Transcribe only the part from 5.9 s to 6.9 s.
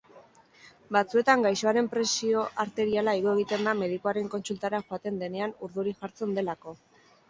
jartzen delako.